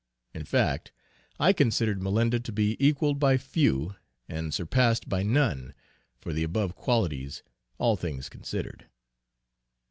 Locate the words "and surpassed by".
4.27-5.21